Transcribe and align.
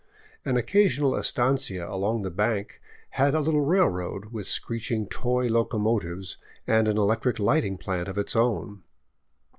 An 0.43 0.55
occa 0.55 0.85
sional 0.85 1.15
estancia 1.15 1.87
along 1.87 2.23
the 2.23 2.31
bank 2.31 2.81
had 3.11 3.35
a 3.35 3.39
little 3.39 3.61
railroad, 3.63 4.31
with 4.33 4.47
screeching 4.47 5.05
toy 5.07 5.45
locomotives 5.45 6.39
and 6.65 6.87
an 6.87 6.97
electric 6.97 7.37
lighting 7.37 7.77
plant 7.77 8.07
of 8.07 8.17
its 8.17 8.35
own. 8.35 8.81